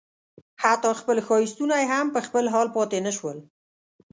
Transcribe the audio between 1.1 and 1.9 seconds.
ښایستونه یې